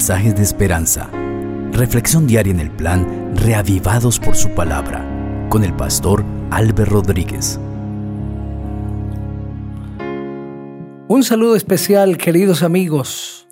mensajes 0.00 0.34
de 0.34 0.42
esperanza. 0.42 1.10
Reflexión 1.72 2.26
diaria 2.26 2.54
en 2.54 2.60
el 2.60 2.70
plan 2.70 3.36
Reavivados 3.36 4.18
por 4.18 4.34
su 4.34 4.48
palabra 4.54 5.04
con 5.50 5.62
el 5.62 5.74
pastor 5.76 6.24
Álvaro 6.50 6.86
Rodríguez. 6.86 7.60
Un 11.06 11.22
saludo 11.22 11.54
especial, 11.54 12.16
queridos 12.16 12.62
amigos. 12.62 13.46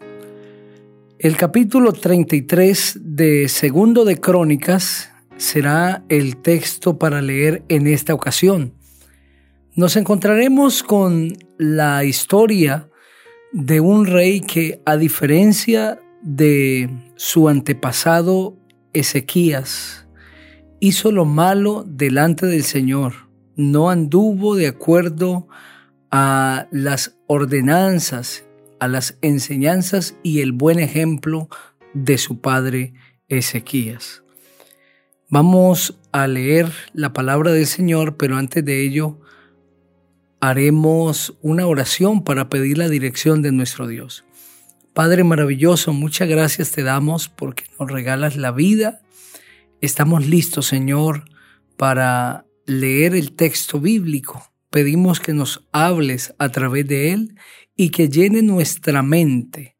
El 1.18 1.36
capítulo 1.36 1.92
33 1.92 2.96
de 2.98 3.50
Segundo 3.50 4.06
de 4.06 4.18
Crónicas 4.18 5.10
será 5.36 6.02
el 6.08 6.38
texto 6.38 6.98
para 6.98 7.20
leer 7.20 7.62
en 7.68 7.86
esta 7.86 8.14
ocasión. 8.14 8.72
Nos 9.74 9.96
encontraremos 9.96 10.82
con 10.82 11.36
la 11.58 12.04
historia 12.04 12.88
de 13.52 13.80
un 13.80 14.06
rey 14.06 14.40
que, 14.40 14.80
a 14.86 14.96
diferencia 14.96 15.98
de 16.22 16.90
su 17.16 17.48
antepasado 17.48 18.56
Ezequías, 18.92 20.06
hizo 20.80 21.12
lo 21.12 21.24
malo 21.24 21.84
delante 21.86 22.46
del 22.46 22.62
Señor, 22.64 23.28
no 23.56 23.90
anduvo 23.90 24.54
de 24.54 24.68
acuerdo 24.68 25.48
a 26.10 26.68
las 26.70 27.16
ordenanzas, 27.26 28.44
a 28.80 28.88
las 28.88 29.18
enseñanzas 29.20 30.16
y 30.22 30.40
el 30.40 30.52
buen 30.52 30.78
ejemplo 30.78 31.48
de 31.94 32.18
su 32.18 32.40
padre 32.40 32.94
Ezequías. 33.28 34.22
Vamos 35.28 35.98
a 36.12 36.26
leer 36.26 36.72
la 36.94 37.12
palabra 37.12 37.52
del 37.52 37.66
Señor, 37.66 38.16
pero 38.16 38.36
antes 38.36 38.64
de 38.64 38.82
ello 38.82 39.20
haremos 40.40 41.36
una 41.42 41.66
oración 41.66 42.24
para 42.24 42.48
pedir 42.48 42.78
la 42.78 42.88
dirección 42.88 43.42
de 43.42 43.52
nuestro 43.52 43.86
Dios. 43.86 44.24
Padre 44.98 45.22
maravilloso, 45.22 45.92
muchas 45.92 46.28
gracias 46.28 46.72
te 46.72 46.82
damos 46.82 47.28
porque 47.28 47.62
nos 47.78 47.88
regalas 47.88 48.34
la 48.34 48.50
vida. 48.50 49.00
Estamos 49.80 50.26
listos, 50.26 50.66
Señor, 50.66 51.22
para 51.76 52.46
leer 52.66 53.14
el 53.14 53.36
texto 53.36 53.78
bíblico 53.78 54.52
pedimos 54.70 55.20
que 55.20 55.34
nos 55.34 55.64
hables 55.70 56.34
a 56.40 56.48
través 56.48 56.88
de 56.88 57.12
Él 57.12 57.36
y 57.76 57.90
que 57.90 58.08
llene 58.08 58.42
nuestra 58.42 59.04
mente 59.04 59.76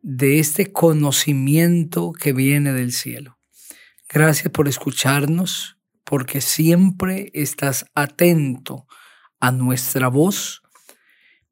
de 0.00 0.38
este 0.38 0.70
conocimiento 0.70 2.12
que 2.12 2.32
viene 2.32 2.72
del 2.72 2.92
cielo. 2.92 3.40
Gracias 4.08 4.52
por 4.52 4.68
escucharnos, 4.68 5.76
porque 6.04 6.40
siempre 6.40 7.32
estás 7.34 7.86
atento 7.96 8.86
a 9.40 9.50
nuestra 9.50 10.06
voz. 10.06 10.61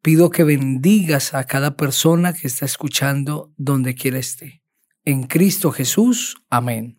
Pido 0.03 0.31
que 0.31 0.45
bendigas 0.45 1.35
a 1.35 1.45
cada 1.45 1.77
persona 1.77 2.33
que 2.33 2.47
está 2.47 2.65
escuchando 2.65 3.53
donde 3.59 3.95
quiera 3.95 4.19
esté. 4.19 4.63
En 5.05 5.25
Cristo 5.25 5.73
Jesús. 5.73 6.37
Amén. 6.49 6.99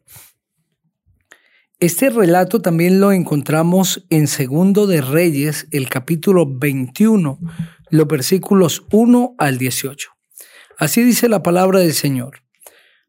Este 1.80 2.12
relato 2.12 2.62
también 2.62 3.00
lo 3.00 3.12
encontramos 3.12 4.06
en 4.12 4.28
Segundo 4.28 4.86
de 4.86 5.02
Reyes, 5.02 5.68
el 5.72 5.90
capítulo 5.90 6.46
21, 6.48 7.40
los 7.90 8.08
versículos 8.08 8.86
1 8.92 9.34
al 9.40 9.58
18. 9.58 10.10
Así 10.78 11.02
dice 11.02 11.28
la 11.28 11.42
palabra 11.42 11.80
del 11.80 11.94
Señor. 11.94 12.44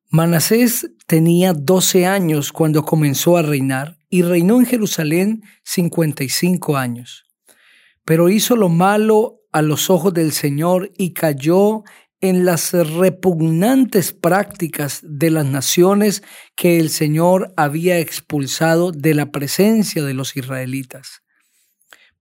Manasés 0.08 0.90
tenía 1.06 1.52
12 1.52 2.06
años 2.06 2.50
cuando 2.50 2.82
comenzó 2.82 3.36
a 3.36 3.42
reinar 3.42 3.98
y 4.08 4.22
reinó 4.22 4.58
en 4.58 4.64
Jerusalén 4.64 5.42
55 5.64 6.78
años. 6.78 7.26
Pero 8.06 8.30
hizo 8.30 8.56
lo 8.56 8.70
malo 8.70 9.41
a 9.53 9.62
los 9.62 9.91
ojos 9.91 10.12
del 10.14 10.33
Señor 10.33 10.91
y 10.97 11.12
cayó 11.12 11.84
en 12.22 12.45
las 12.45 12.72
repugnantes 12.72 14.12
prácticas 14.12 15.00
de 15.03 15.31
las 15.31 15.44
naciones 15.44 16.22
que 16.56 16.78
el 16.78 16.88
Señor 16.88 17.53
había 17.56 17.99
expulsado 17.99 18.93
de 18.93 19.15
la 19.15 19.32
presencia 19.32 20.04
de 20.04 20.15
los 20.15 20.37
israelitas. 20.37 21.22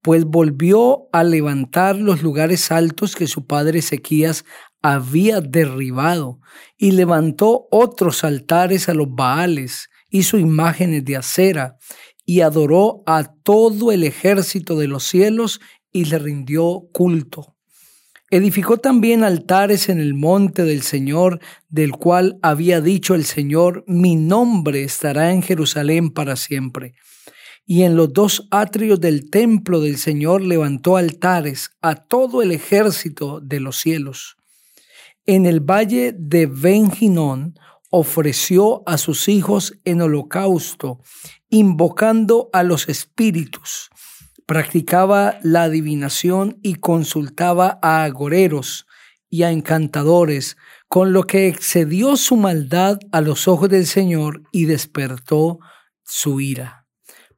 Pues 0.02 0.26
volvió 0.26 1.08
a 1.14 1.24
levantar 1.24 1.96
los 1.96 2.24
lugares 2.24 2.72
altos 2.72 3.16
que 3.16 3.28
su 3.28 3.46
padre 3.46 3.80
Ezequías 3.80 4.44
había 4.82 5.40
derribado 5.40 6.40
y 6.76 6.92
levantó 6.92 7.68
otros 7.70 8.24
altares 8.24 8.90
a 8.90 8.96
los 8.96 9.14
Baales, 9.14 9.90
hizo 10.10 10.40
imágenes 10.40 11.06
de 11.06 11.18
acera 11.18 11.78
y 12.26 12.42
adoró 12.42 13.04
a 13.06 13.36
todo 13.44 13.92
el 13.92 14.04
ejército 14.04 14.78
de 14.80 14.88
los 14.88 15.04
cielos 15.04 15.62
y 15.92 16.06
le 16.06 16.20
rindió 16.20 16.88
culto. 16.92 17.56
Edificó 18.30 18.78
también 18.78 19.26
altares 19.26 19.90
en 19.90 20.00
el 20.00 20.14
monte 20.14 20.64
del 20.64 20.84
Señor, 20.84 21.42
del 21.68 21.92
cual 21.92 22.40
había 22.42 22.80
dicho 22.80 23.14
el 23.14 23.26
Señor, 23.26 23.84
mi 23.88 24.16
nombre 24.16 24.84
estará 24.84 25.32
en 25.32 25.42
Jerusalén 25.42 26.12
para 26.12 26.38
siempre. 26.38 26.94
Y 27.66 27.84
en 27.84 27.98
los 27.98 28.14
dos 28.14 28.48
atrios 28.50 29.02
del 29.02 29.30
templo 29.30 29.82
del 29.82 29.98
Señor 29.98 30.42
levantó 30.44 30.96
altares 30.96 31.72
a 31.82 31.96
todo 31.96 32.42
el 32.42 32.54
ejército 32.54 33.42
de 33.42 33.60
los 33.60 33.78
cielos. 33.78 34.38
En 35.26 35.46
el 35.46 35.60
valle 35.60 36.14
de 36.18 36.46
Benjinón 36.46 37.60
ofreció 37.90 38.82
a 38.88 38.98
sus 38.98 39.28
hijos 39.28 39.78
en 39.84 40.02
holocausto, 40.02 41.02
invocando 41.50 42.50
a 42.54 42.64
los 42.64 42.88
espíritus 42.88 43.90
practicaba 44.52 45.40
la 45.44 45.64
adivinación 45.64 46.60
y 46.62 46.76
consultaba 46.76 47.80
a 47.82 48.04
agoreros 48.04 48.86
y 49.30 49.44
a 49.44 49.52
encantadores, 49.52 50.58
con 50.90 51.14
lo 51.14 51.24
que 51.24 51.48
excedió 51.48 52.18
su 52.18 52.36
maldad 52.36 53.00
a 53.14 53.22
los 53.22 53.48
ojos 53.48 53.70
del 53.70 53.86
Señor 53.86 54.44
y 54.52 54.66
despertó 54.66 55.60
su 56.04 56.42
ira. 56.42 56.86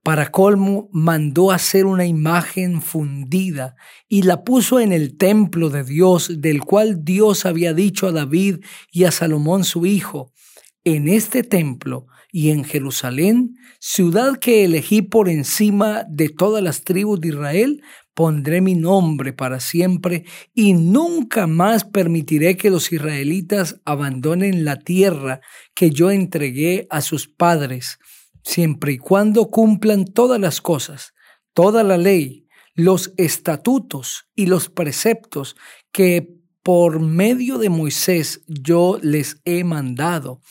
Para 0.02 0.32
colmo, 0.32 0.90
mandó 0.92 1.52
hacer 1.52 1.86
una 1.86 2.08
imagen 2.08 2.82
fundida 2.82 3.76
y 4.10 4.24
la 4.24 4.44
puso 4.44 4.80
en 4.80 4.92
el 4.92 5.16
templo 5.16 5.70
de 5.70 5.84
Dios, 5.84 6.42
del 6.42 6.62
cual 6.62 7.06
Dios 7.06 7.46
había 7.46 7.76
dicho 7.76 8.08
a 8.08 8.12
David 8.12 8.62
y 8.92 9.04
a 9.04 9.12
Salomón 9.12 9.66
su 9.66 9.86
hijo, 9.86 10.34
en 10.84 11.08
este 11.08 11.44
templo 11.44 12.08
y 12.32 12.50
en 12.50 12.64
Jerusalén, 12.64 13.56
ciudad 13.80 14.38
que 14.38 14.66
elegí 14.66 15.02
por 15.02 15.30
encima 15.30 16.04
de 16.10 16.30
todas 16.30 16.64
las 16.64 16.84
tribus 16.84 17.22
de 17.22 17.30
Israel, 17.30 17.84
pondré 18.14 18.62
mi 18.62 18.76
nombre 18.76 19.34
para 19.34 19.60
siempre 19.60 20.26
y 20.54 20.74
nunca 20.74 21.48
más 21.48 21.84
permitiré 21.84 22.58
que 22.58 22.70
los 22.70 22.92
israelitas 22.92 23.82
abandonen 23.86 24.66
la 24.66 24.80
tierra 24.80 25.42
que 25.74 25.90
yo 25.90 26.12
entregué 26.12 26.88
a 26.90 27.02
sus 27.02 27.28
padres, 27.28 28.00
siempre 28.44 28.94
y 28.94 28.98
cuando 28.98 29.50
cumplan 29.50 30.06
todas 30.06 30.40
las 30.40 30.62
cosas, 30.62 31.14
toda 31.54 31.84
la 31.84 31.98
ley, 31.98 32.48
los 32.76 33.14
estatutos 33.18 34.26
y 34.36 34.48
los 34.48 34.70
preceptos 34.70 35.56
que 35.92 36.43
por 36.64 37.02
medio 37.02 37.58
de 37.58 37.70
Moisés 37.70 38.42
yo 38.48 38.98
les 39.02 39.42
he 39.44 39.66
mandado 39.66 40.42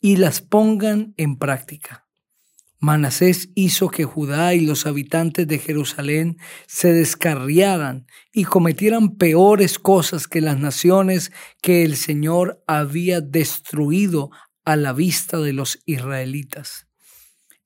y 0.00 0.16
las 0.16 0.40
pongan 0.40 1.14
en 1.16 1.36
práctica. 1.36 2.06
Manasés 2.80 3.50
hizo 3.54 3.88
que 3.88 4.04
Judá 4.04 4.54
y 4.54 4.60
los 4.60 4.86
habitantes 4.86 5.46
de 5.46 5.58
Jerusalén 5.58 6.38
se 6.66 6.92
descarriaran 6.92 8.06
y 8.32 8.44
cometieran 8.44 9.16
peores 9.16 9.78
cosas 9.78 10.26
que 10.26 10.40
las 10.40 10.58
naciones 10.58 11.30
que 11.60 11.84
el 11.84 11.96
Señor 11.96 12.64
había 12.66 13.20
destruido 13.20 14.30
a 14.64 14.76
la 14.76 14.94
vista 14.94 15.38
de 15.38 15.52
los 15.52 15.82
israelitas. 15.84 16.86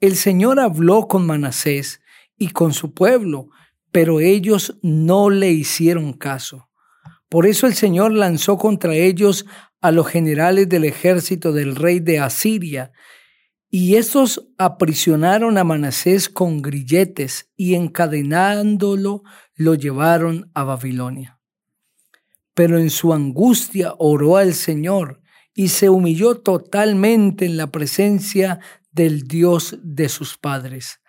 El 0.00 0.16
Señor 0.16 0.58
habló 0.58 1.06
con 1.06 1.24
Manasés 1.26 2.00
y 2.36 2.48
con 2.48 2.74
su 2.74 2.92
pueblo, 2.92 3.48
pero 3.92 4.18
ellos 4.18 4.76
no 4.82 5.30
le 5.30 5.52
hicieron 5.52 6.12
caso. 6.12 6.68
Por 7.34 7.48
eso 7.48 7.66
el 7.66 7.74
Señor 7.74 8.12
lanzó 8.12 8.58
contra 8.58 8.94
ellos 8.94 9.44
a 9.80 9.90
los 9.90 10.06
generales 10.06 10.68
del 10.68 10.84
ejército 10.84 11.52
del 11.52 11.74
rey 11.74 11.98
de 11.98 12.20
Asiria, 12.20 12.92
y 13.68 13.96
estos 13.96 14.52
aprisionaron 14.56 15.58
a 15.58 15.64
Manasés 15.64 16.28
con 16.28 16.62
grilletes 16.62 17.50
y 17.56 17.74
encadenándolo 17.74 19.24
lo 19.56 19.74
llevaron 19.74 20.48
a 20.54 20.62
Babilonia. 20.62 21.40
Pero 22.54 22.78
en 22.78 22.88
su 22.88 23.12
angustia 23.12 23.94
oró 23.98 24.36
al 24.36 24.54
Señor 24.54 25.20
y 25.52 25.70
se 25.70 25.90
humilló 25.90 26.36
totalmente 26.36 27.46
en 27.46 27.56
la 27.56 27.72
presencia 27.72 28.60
del 28.92 29.26
Dios 29.26 29.76
de 29.82 30.08
sus 30.08 30.38
padres. 30.38 31.00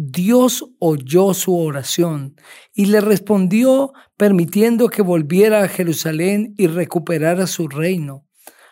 Dios 0.00 0.64
oyó 0.78 1.34
su 1.34 1.58
oración 1.58 2.36
y 2.72 2.86
le 2.86 3.00
respondió 3.00 3.92
permitiendo 4.16 4.90
que 4.90 5.02
volviera 5.02 5.64
a 5.64 5.68
Jerusalén 5.68 6.54
y 6.56 6.68
recuperara 6.68 7.48
su 7.48 7.66
reino. 7.66 8.24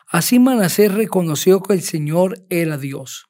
Así 0.06 0.38
Manasés 0.38 0.94
reconoció 0.94 1.60
que 1.62 1.74
el 1.74 1.82
Señor 1.82 2.46
era 2.48 2.78
Dios. 2.78 3.26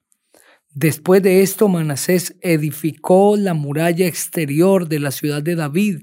Después 0.69 1.22
de 1.22 1.40
esto, 1.40 1.69
Manasés 1.69 2.37
edificó 2.43 3.34
la 3.38 3.54
muralla 3.54 4.06
exterior 4.06 4.88
de 4.88 5.00
la 5.00 5.10
ciudad 5.10 5.43
de 5.43 5.54
David, 5.54 6.00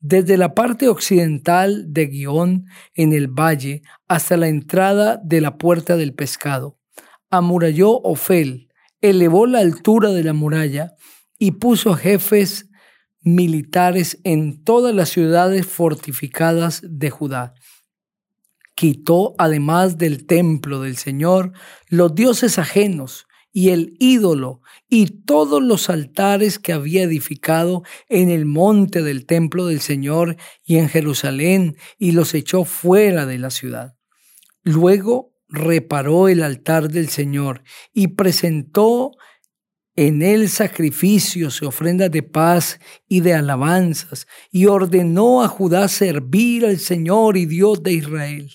desde 0.00 0.38
la 0.38 0.54
parte 0.54 0.88
occidental 0.88 1.84
de 1.92 2.06
Guión 2.06 2.64
en 2.94 3.12
el 3.12 3.28
valle 3.28 3.82
hasta 4.08 4.36
la 4.36 4.48
entrada 4.48 5.20
de 5.22 5.40
la 5.40 5.56
puerta 5.56 5.96
del 5.96 6.14
pescado. 6.14 6.80
Amuralló 7.30 8.00
Ofel, 8.00 8.70
elevó 9.00 9.46
la 9.46 9.60
altura 9.60 10.10
de 10.10 10.24
la 10.24 10.32
muralla 10.32 10.96
y 11.38 11.52
puso 11.52 11.94
jefes 11.94 12.68
militares 13.22 14.18
en 14.24 14.62
todas 14.64 14.94
las 14.94 15.10
ciudades 15.10 15.66
fortificadas 15.66 16.80
de 16.84 17.10
Judá. 17.10 17.54
Quitó 18.74 19.34
además 19.38 19.98
del 19.98 20.26
templo 20.26 20.80
del 20.82 20.96
Señor 20.96 21.52
los 21.88 22.14
dioses 22.14 22.58
ajenos 22.58 23.26
y 23.52 23.70
el 23.70 23.96
ídolo 23.98 24.60
y 24.88 25.06
todos 25.06 25.62
los 25.62 25.90
altares 25.90 26.58
que 26.58 26.72
había 26.72 27.02
edificado 27.02 27.82
en 28.08 28.30
el 28.30 28.44
monte 28.44 29.02
del 29.02 29.26
templo 29.26 29.66
del 29.66 29.80
Señor 29.80 30.36
y 30.64 30.76
en 30.76 30.88
Jerusalén 30.88 31.76
y 31.98 32.12
los 32.12 32.34
echó 32.34 32.64
fuera 32.64 33.26
de 33.26 33.38
la 33.38 33.50
ciudad. 33.50 33.96
Luego 34.62 35.32
reparó 35.48 36.28
el 36.28 36.42
altar 36.42 36.88
del 36.88 37.08
Señor 37.08 37.62
y 37.92 38.08
presentó 38.08 39.12
en 40.00 40.22
él 40.22 40.48
sacrificios 40.48 41.60
y 41.60 41.64
ofrendas 41.64 42.12
de 42.12 42.22
paz 42.22 42.78
y 43.08 43.18
de 43.18 43.34
alabanzas, 43.34 44.28
y 44.52 44.66
ordenó 44.66 45.42
a 45.42 45.48
Judá 45.48 45.88
servir 45.88 46.64
al 46.64 46.78
Señor 46.78 47.36
y 47.36 47.46
Dios 47.46 47.82
de 47.82 47.94
Israel. 47.94 48.48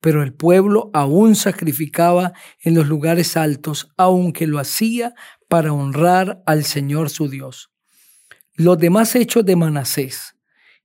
Pero 0.00 0.24
el 0.24 0.34
pueblo 0.34 0.90
aún 0.92 1.36
sacrificaba 1.36 2.32
en 2.60 2.74
los 2.74 2.88
lugares 2.88 3.36
altos, 3.36 3.92
aunque 3.96 4.48
lo 4.48 4.58
hacía 4.58 5.14
para 5.46 5.72
honrar 5.72 6.42
al 6.44 6.64
Señor 6.64 7.08
su 7.08 7.28
Dios. 7.28 7.70
Los 8.56 8.76
demás 8.76 9.14
hechos 9.14 9.44
de 9.44 9.54
Manasés 9.54 10.34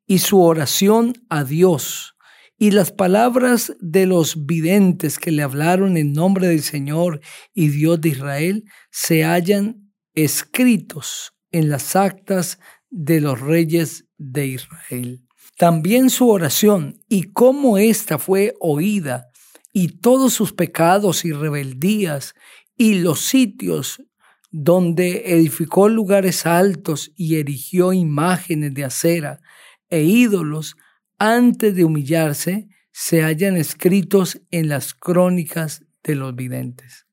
y 0.06 0.20
su 0.20 0.40
oración 0.40 1.14
a 1.30 1.44
Dios 1.44 2.16
y 2.60 2.70
las 2.70 2.92
palabras 2.92 3.76
de 3.80 4.06
los 4.06 4.46
videntes 4.46 5.18
que 5.18 5.32
le 5.32 5.42
hablaron 5.42 5.98
en 5.98 6.14
nombre 6.14 6.48
del 6.48 6.62
Señor 6.62 7.22
y 7.56 7.70
Dios 7.70 8.00
de 8.02 8.10
Israel 8.10 8.66
se 8.92 9.24
hallan 9.24 9.85
escritos 10.16 11.34
en 11.52 11.70
las 11.70 11.96
actas 11.96 12.60
de 12.90 13.22
los 13.22 13.40
reyes 13.40 14.06
de 14.18 14.48
Israel. 14.48 15.22
También 15.58 16.10
su 16.10 16.30
oración 16.30 17.02
y 17.08 17.32
cómo 17.32 17.78
ésta 17.78 18.18
fue 18.18 18.56
oída 18.60 19.28
y 19.72 20.00
todos 20.00 20.34
sus 20.34 20.54
pecados 20.54 21.26
y 21.26 21.32
rebeldías 21.32 22.34
y 22.78 22.96
los 22.96 23.22
sitios 23.22 24.02
donde 24.52 25.34
edificó 25.34 25.90
lugares 25.90 26.46
altos 26.46 27.12
y 27.16 27.36
erigió 27.36 27.94
imágenes 27.94 28.74
de 28.74 28.86
acera 28.86 29.40
e 29.90 30.04
ídolos 30.04 30.76
antes 31.18 31.76
de 31.76 31.84
humillarse, 31.84 32.68
se 32.92 33.22
hallan 33.22 33.58
escritos 33.58 34.42
en 34.52 34.70
las 34.70 34.94
crónicas 34.94 35.86
de 36.04 36.16
los 36.16 36.36
videntes. 36.36 37.05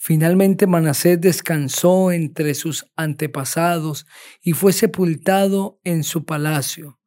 Finalmente 0.00 0.68
Manasés 0.68 1.20
descansó 1.20 2.12
entre 2.12 2.54
sus 2.54 2.86
antepasados 2.94 4.06
y 4.40 4.52
fue 4.52 4.72
sepultado 4.72 5.80
en 5.82 6.04
su 6.04 6.24
palacio. 6.24 7.00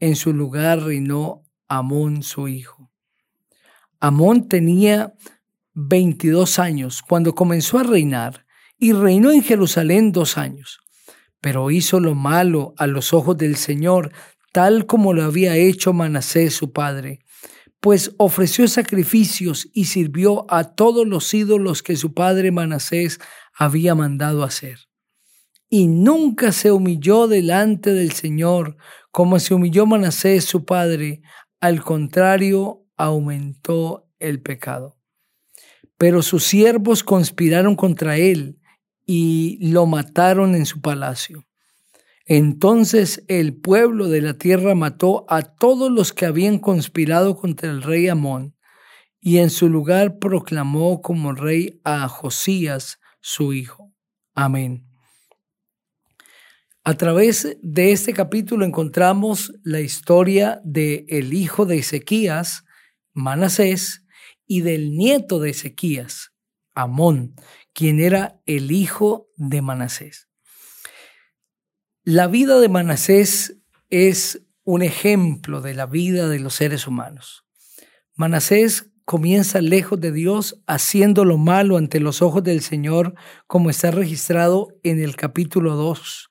En 0.00 0.16
su 0.16 0.32
lugar 0.32 0.82
reinó 0.82 1.42
Amón 1.68 2.22
su 2.22 2.48
hijo. 2.48 2.90
Amón 4.00 4.48
tenía 4.48 5.12
22 5.74 6.58
años 6.58 7.02
cuando 7.06 7.34
comenzó 7.34 7.78
a 7.78 7.82
reinar 7.82 8.46
y 8.78 8.94
reinó 8.94 9.30
en 9.30 9.42
Jerusalén 9.42 10.10
dos 10.10 10.38
años, 10.38 10.80
pero 11.42 11.70
hizo 11.70 12.00
lo 12.00 12.14
malo 12.14 12.72
a 12.78 12.86
los 12.86 13.12
ojos 13.12 13.36
del 13.36 13.56
Señor, 13.56 14.10
tal 14.52 14.86
como 14.86 15.12
lo 15.12 15.24
había 15.24 15.54
hecho 15.56 15.92
Manasés 15.92 16.54
su 16.54 16.72
padre 16.72 17.20
pues 17.80 18.14
ofreció 18.18 18.66
sacrificios 18.68 19.68
y 19.72 19.84
sirvió 19.86 20.46
a 20.52 20.74
todos 20.74 21.06
los 21.06 21.32
ídolos 21.32 21.82
que 21.82 21.96
su 21.96 22.12
padre 22.12 22.50
Manasés 22.50 23.20
había 23.56 23.94
mandado 23.94 24.42
hacer. 24.42 24.80
Y 25.70 25.86
nunca 25.86 26.52
se 26.52 26.72
humilló 26.72 27.28
delante 27.28 27.92
del 27.92 28.12
Señor 28.12 28.76
como 29.10 29.40
se 29.40 29.52
humilló 29.52 29.84
Manasés 29.84 30.44
su 30.44 30.64
padre, 30.64 31.22
al 31.58 31.82
contrario, 31.82 32.84
aumentó 32.96 34.08
el 34.20 34.40
pecado. 34.40 34.96
Pero 35.96 36.22
sus 36.22 36.44
siervos 36.44 37.02
conspiraron 37.02 37.74
contra 37.74 38.16
él 38.16 38.60
y 39.04 39.58
lo 39.72 39.86
mataron 39.86 40.54
en 40.54 40.66
su 40.66 40.80
palacio. 40.80 41.47
Entonces 42.30 43.24
el 43.26 43.56
pueblo 43.56 44.08
de 44.08 44.20
la 44.20 44.34
tierra 44.34 44.74
mató 44.74 45.24
a 45.30 45.40
todos 45.40 45.90
los 45.90 46.12
que 46.12 46.26
habían 46.26 46.58
conspirado 46.58 47.36
contra 47.36 47.70
el 47.70 47.82
rey 47.82 48.06
Amón, 48.08 48.54
y 49.18 49.38
en 49.38 49.48
su 49.48 49.70
lugar 49.70 50.18
proclamó 50.18 51.00
como 51.00 51.32
rey 51.32 51.80
a 51.84 52.06
Josías, 52.06 53.00
su 53.22 53.54
hijo. 53.54 53.94
Amén. 54.34 54.86
A 56.84 56.94
través 56.94 57.56
de 57.62 57.92
este 57.92 58.12
capítulo 58.12 58.66
encontramos 58.66 59.54
la 59.64 59.80
historia 59.80 60.60
de 60.64 61.06
el 61.08 61.32
hijo 61.32 61.64
de 61.64 61.78
Ezequías, 61.78 62.64
Manasés, 63.14 64.04
y 64.46 64.60
del 64.60 64.90
nieto 64.96 65.40
de 65.40 65.50
Ezequías, 65.50 66.34
Amón, 66.74 67.34
quien 67.72 68.00
era 68.00 68.38
el 68.44 68.70
hijo 68.70 69.30
de 69.36 69.62
Manasés. 69.62 70.27
La 72.10 72.26
vida 72.26 72.58
de 72.58 72.70
Manasés 72.70 73.58
es 73.90 74.40
un 74.64 74.80
ejemplo 74.80 75.60
de 75.60 75.74
la 75.74 75.84
vida 75.84 76.26
de 76.26 76.38
los 76.38 76.54
seres 76.54 76.86
humanos. 76.86 77.44
Manasés 78.14 78.90
comienza 79.04 79.60
lejos 79.60 80.00
de 80.00 80.10
Dios, 80.10 80.58
haciendo 80.66 81.26
lo 81.26 81.36
malo 81.36 81.76
ante 81.76 82.00
los 82.00 82.22
ojos 82.22 82.42
del 82.42 82.62
Señor, 82.62 83.14
como 83.46 83.68
está 83.68 83.90
registrado 83.90 84.68
en 84.84 85.02
el 85.02 85.16
capítulo 85.16 85.76
2. 85.76 86.30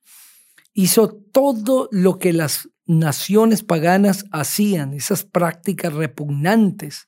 Hizo 0.73 1.09
todo 1.09 1.89
lo 1.91 2.17
que 2.17 2.33
las 2.33 2.69
naciones 2.87 3.61
paganas 3.61 4.25
hacían, 4.31 4.95
esas 4.95 5.25
prácticas 5.25 5.93
repugnantes, 5.93 7.07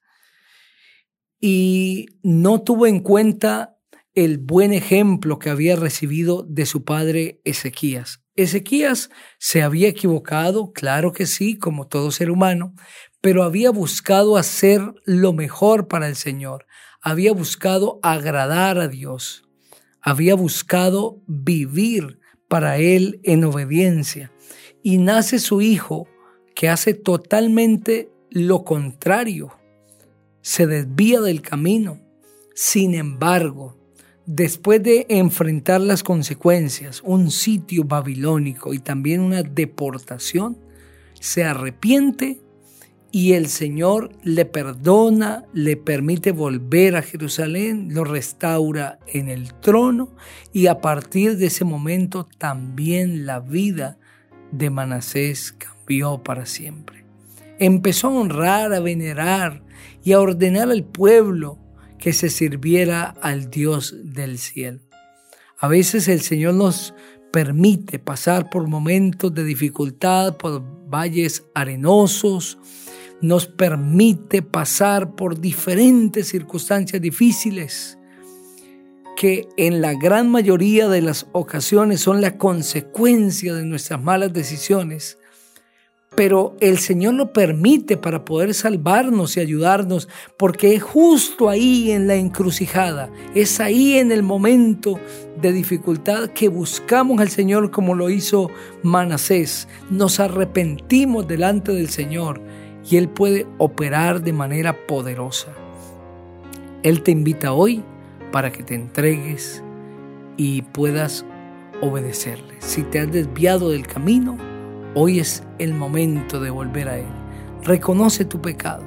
y 1.39 2.06
no 2.22 2.62
tuvo 2.62 2.86
en 2.86 3.00
cuenta 3.00 3.78
el 4.25 4.38
buen 4.38 4.74
ejemplo 4.74 5.39
que 5.39 5.50
había 5.50 5.77
recibido 5.77 6.44
de 6.44 6.66
su 6.66 6.83
padre 6.83 7.39
Ezequías. 7.45 8.21
Ezequías 8.36 9.10
se 9.38 9.62
había 9.62 9.88
equivocado, 9.88 10.74
claro 10.74 11.13
que 11.13 11.25
sí, 11.25 11.57
como 11.57 11.88
todo 11.88 12.12
ser 12.12 12.30
humano, 12.30 12.74
pero 13.21 13.43
había 13.43 13.72
buscado 13.72 14.36
hacer 14.36 14.82
lo 15.05 15.32
mejor 15.32 15.88
para 15.88 16.10
el 16.10 16.17
Señor, 16.17 16.65
había 17.01 17.32
buscado 17.32 18.01
agradar 18.03 18.77
a 18.79 18.89
Dios, 18.89 19.43
había 20.01 20.36
buscado 20.36 21.22
vivir 21.25 22.20
para 22.50 22.77
Él 22.77 23.22
en 23.24 23.46
obediencia. 23.46 24.34
Y 24.84 24.98
nace 24.98 25.39
su 25.39 25.62
hijo 25.62 26.08
que 26.55 26.67
hace 26.67 26.93
totalmente 26.93 28.12
lo 28.29 28.65
contrario, 28.65 29.58
se 30.41 30.67
desvía 30.67 31.22
del 31.22 31.41
camino. 31.41 32.01
Sin 32.53 32.96
embargo, 32.96 33.78
después 34.31 34.83
de 34.83 35.07
enfrentar 35.09 35.81
las 35.81 36.03
consecuencias, 36.03 37.01
un 37.03 37.31
sitio 37.31 37.83
babilónico 37.83 38.75
y 38.75 38.79
también 38.79 39.21
una 39.21 39.41
deportación, 39.41 40.55
se 41.19 41.45
arrepiente 41.45 42.39
y 43.12 43.33
el 43.33 43.48
Señor 43.48 44.12
le 44.21 44.45
perdona, 44.45 45.45
le 45.51 45.77
permite 45.77 46.31
volver 46.31 46.95
a 46.95 47.01
Jerusalén, 47.01 47.88
lo 47.91 48.03
restaura 48.03 49.00
en 49.07 49.29
el 49.29 49.55
trono 49.55 50.15
y 50.53 50.67
a 50.67 50.79
partir 50.79 51.38
de 51.38 51.48
ese 51.48 51.65
momento 51.65 52.27
también 52.38 53.25
la 53.25 53.39
vida 53.39 53.98
de 54.51 54.69
Manasés 54.69 55.53
cambió 55.53 56.21
para 56.21 56.45
siempre. 56.45 57.03
Empezó 57.57 58.09
a 58.09 58.12
honrar, 58.12 58.74
a 58.74 58.79
venerar 58.79 59.63
y 60.03 60.12
a 60.12 60.19
ordenar 60.19 60.69
al 60.69 60.83
pueblo 60.83 61.57
que 62.00 62.13
se 62.13 62.29
sirviera 62.29 63.15
al 63.22 63.50
Dios 63.50 63.96
del 64.03 64.38
cielo. 64.39 64.79
A 65.60 65.68
veces 65.68 66.08
el 66.08 66.22
Señor 66.22 66.56
nos 66.56 66.94
permite 67.32 68.00
pasar 68.00 68.50
por 68.50 68.68
momentos 68.68 69.34
de 69.34 69.44
dificultad, 69.44 70.38
por 70.38 70.63
valles 70.89 71.44
arenosos, 71.53 72.58
nos 73.22 73.46
permite 73.46 74.41
pasar 74.41 75.15
por 75.15 75.39
diferentes 75.39 76.29
circunstancias 76.29 77.01
difíciles 77.01 77.98
que 79.20 79.50
en 79.58 79.82
la 79.82 79.94
gran 79.94 80.32
mayoría 80.32 80.88
de 80.88 81.01
las 81.01 81.27
ocasiones 81.34 82.00
son 82.00 82.22
la 82.22 82.38
consecuencia 82.38 83.53
de 83.53 83.65
nuestras 83.65 84.01
malas 84.01 84.32
decisiones, 84.32 85.18
pero 86.16 86.56
el 86.60 86.80
Señor 86.80 87.13
lo 87.13 87.32
permite 87.32 87.98
para 87.98 88.25
poder 88.25 88.54
salvarnos 88.54 89.38
y 89.38 89.39
ayudarnos, 89.39 90.10
porque 90.38 90.75
es 90.75 90.84
justo 90.84 91.50
ahí 91.50 91.92
en 91.92 92.08
la 92.08 92.16
encrucijada, 92.16 93.10
es 93.36 93.60
ahí 93.60 93.98
en 93.98 94.12
el 94.12 94.24
momento 94.24 95.00
de 95.42 95.51
dificultad 95.51 96.30
que 96.30 96.50
buscamos 96.50 97.20
al 97.20 97.30
Señor 97.30 97.72
como 97.72 97.96
lo 97.96 98.10
hizo 98.10 98.50
Manasés, 98.84 99.68
nos 99.89 100.20
arrepentimos 100.20 101.28
delante 101.28 101.72
del 101.72 101.89
Señor 101.89 102.42
y 102.89 102.98
Él 102.98 103.10
puede 103.10 103.48
operar 103.58 104.22
de 104.22 104.34
manera 104.34 104.88
poderosa. 104.88 105.54
Él 106.84 107.04
te 107.04 107.12
invita 107.12 107.54
hoy 107.54 107.84
para 108.32 108.51
que 108.51 108.63
te 108.63 108.75
entregues 108.75 109.63
y 110.38 110.62
puedas 110.62 111.25
obedecerle. 111.82 112.56
Si 112.60 112.84
te 112.84 113.00
has 113.00 113.12
desviado 113.12 113.70
del 113.72 113.86
camino, 113.86 114.38
Hoy 114.96 115.19
es 115.19 115.43
el 115.60 115.75
momento 115.75 116.39
de 116.39 116.50
volver 116.50 116.89
a 116.89 116.98
Él. 116.98 117.05
Reconoce 117.63 118.25
tu 118.25 118.41
pecado 118.41 118.84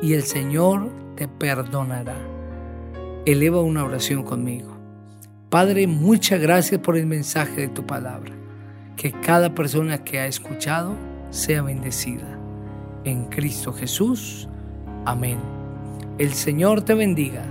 y 0.00 0.14
el 0.14 0.22
Señor 0.22 0.88
te 1.16 1.26
perdonará. 1.26 2.16
Eleva 3.26 3.60
una 3.60 3.84
oración 3.84 4.22
conmigo. 4.22 4.78
Padre, 5.48 5.88
muchas 5.88 6.40
gracias 6.40 6.80
por 6.80 6.96
el 6.96 7.06
mensaje 7.06 7.62
de 7.62 7.68
tu 7.68 7.84
palabra. 7.84 8.32
Que 8.96 9.10
cada 9.10 9.52
persona 9.52 10.04
que 10.04 10.20
ha 10.20 10.26
escuchado 10.26 10.94
sea 11.30 11.62
bendecida. 11.62 12.38
En 13.02 13.24
Cristo 13.24 13.72
Jesús. 13.72 14.48
Amén. 15.04 15.38
El 16.18 16.32
Señor 16.32 16.82
te 16.82 16.94
bendiga. 16.94 17.42